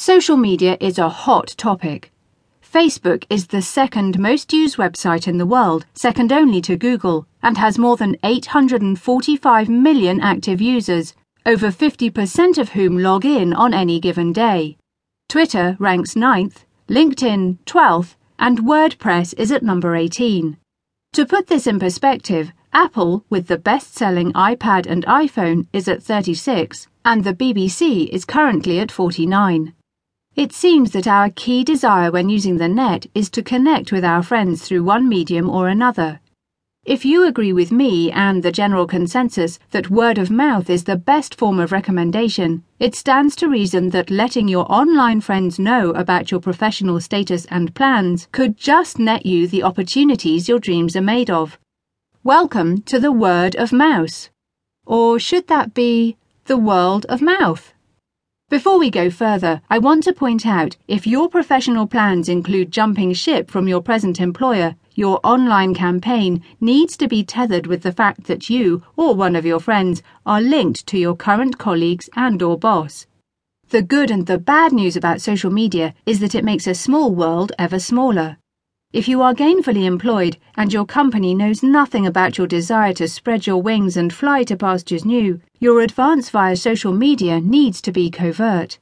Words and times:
Social 0.00 0.36
media 0.36 0.76
is 0.78 0.96
a 0.96 1.08
hot 1.08 1.48
topic. 1.56 2.12
Facebook 2.62 3.24
is 3.28 3.48
the 3.48 3.60
second 3.60 4.16
most 4.16 4.52
used 4.52 4.76
website 4.76 5.26
in 5.26 5.38
the 5.38 5.44
world, 5.44 5.86
second 5.92 6.32
only 6.32 6.60
to 6.60 6.76
Google, 6.76 7.26
and 7.42 7.58
has 7.58 7.80
more 7.80 7.96
than 7.96 8.16
845 8.22 9.68
million 9.68 10.20
active 10.20 10.60
users, 10.60 11.14
over 11.44 11.72
50% 11.72 12.58
of 12.58 12.68
whom 12.68 12.98
log 12.98 13.24
in 13.24 13.52
on 13.52 13.74
any 13.74 13.98
given 13.98 14.32
day. 14.32 14.76
Twitter 15.28 15.76
ranks 15.80 16.14
9th, 16.14 16.58
LinkedIn 16.88 17.58
12th, 17.66 18.14
and 18.38 18.60
WordPress 18.60 19.34
is 19.36 19.50
at 19.50 19.64
number 19.64 19.96
18. 19.96 20.58
To 21.14 21.26
put 21.26 21.48
this 21.48 21.66
in 21.66 21.80
perspective, 21.80 22.52
Apple, 22.72 23.24
with 23.30 23.48
the 23.48 23.58
best 23.58 23.96
selling 23.96 24.32
iPad 24.34 24.86
and 24.86 25.04
iPhone, 25.06 25.66
is 25.72 25.88
at 25.88 26.04
36, 26.04 26.86
and 27.04 27.24
the 27.24 27.34
BBC 27.34 28.08
is 28.10 28.24
currently 28.24 28.78
at 28.78 28.92
49. 28.92 29.74
It 30.38 30.52
seems 30.52 30.92
that 30.92 31.08
our 31.08 31.30
key 31.30 31.64
desire 31.64 32.12
when 32.12 32.28
using 32.28 32.58
the 32.58 32.68
net 32.68 33.08
is 33.12 33.28
to 33.30 33.42
connect 33.42 33.90
with 33.90 34.04
our 34.04 34.22
friends 34.22 34.62
through 34.62 34.84
one 34.84 35.08
medium 35.08 35.50
or 35.50 35.66
another. 35.66 36.20
If 36.84 37.04
you 37.04 37.26
agree 37.26 37.52
with 37.52 37.72
me 37.72 38.12
and 38.12 38.40
the 38.40 38.52
general 38.52 38.86
consensus 38.86 39.58
that 39.72 39.90
word 39.90 40.16
of 40.16 40.30
mouth 40.30 40.70
is 40.70 40.84
the 40.84 40.94
best 40.94 41.34
form 41.34 41.58
of 41.58 41.72
recommendation, 41.72 42.62
it 42.78 42.94
stands 42.94 43.34
to 43.34 43.48
reason 43.48 43.90
that 43.90 44.10
letting 44.10 44.46
your 44.46 44.70
online 44.70 45.20
friends 45.20 45.58
know 45.58 45.90
about 45.90 46.30
your 46.30 46.38
professional 46.38 47.00
status 47.00 47.44
and 47.46 47.74
plans 47.74 48.28
could 48.30 48.56
just 48.56 49.00
net 49.00 49.26
you 49.26 49.48
the 49.48 49.64
opportunities 49.64 50.48
your 50.48 50.60
dreams 50.60 50.94
are 50.94 51.00
made 51.00 51.30
of. 51.30 51.58
Welcome 52.22 52.82
to 52.82 53.00
the 53.00 53.10
word 53.10 53.56
of 53.56 53.72
mouse. 53.72 54.30
Or 54.86 55.18
should 55.18 55.48
that 55.48 55.74
be 55.74 56.16
the 56.44 56.56
world 56.56 57.06
of 57.06 57.20
mouth? 57.20 57.74
Before 58.50 58.78
we 58.78 58.88
go 58.88 59.10
further, 59.10 59.60
I 59.68 59.78
want 59.78 60.04
to 60.04 60.14
point 60.14 60.46
out 60.46 60.78
if 60.88 61.06
your 61.06 61.28
professional 61.28 61.86
plans 61.86 62.30
include 62.30 62.72
jumping 62.72 63.12
ship 63.12 63.50
from 63.50 63.68
your 63.68 63.82
present 63.82 64.20
employer, 64.20 64.74
your 64.94 65.20
online 65.22 65.74
campaign 65.74 66.42
needs 66.58 66.96
to 66.96 67.08
be 67.08 67.22
tethered 67.22 67.66
with 67.66 67.82
the 67.82 67.92
fact 67.92 68.24
that 68.24 68.48
you 68.48 68.82
or 68.96 69.14
one 69.14 69.36
of 69.36 69.44
your 69.44 69.60
friends 69.60 70.02
are 70.24 70.40
linked 70.40 70.86
to 70.86 70.96
your 70.96 71.14
current 71.14 71.58
colleagues 71.58 72.08
and 72.16 72.40
or 72.40 72.56
boss. 72.58 73.06
The 73.68 73.82
good 73.82 74.10
and 74.10 74.26
the 74.26 74.38
bad 74.38 74.72
news 74.72 74.96
about 74.96 75.20
social 75.20 75.50
media 75.50 75.92
is 76.06 76.20
that 76.20 76.34
it 76.34 76.42
makes 76.42 76.66
a 76.66 76.74
small 76.74 77.14
world 77.14 77.52
ever 77.58 77.78
smaller. 77.78 78.38
If 78.90 79.06
you 79.06 79.20
are 79.20 79.34
gainfully 79.34 79.84
employed 79.84 80.38
and 80.56 80.72
your 80.72 80.86
company 80.86 81.34
knows 81.34 81.62
nothing 81.62 82.06
about 82.06 82.38
your 82.38 82.46
desire 82.46 82.94
to 82.94 83.06
spread 83.06 83.46
your 83.46 83.60
wings 83.60 83.98
and 83.98 84.10
fly 84.10 84.44
to 84.44 84.56
pastures 84.56 85.04
new, 85.04 85.42
your 85.60 85.80
advance 85.80 86.30
via 86.30 86.56
social 86.56 86.94
media 86.94 87.38
needs 87.38 87.82
to 87.82 87.92
be 87.92 88.10
covert. 88.10 88.78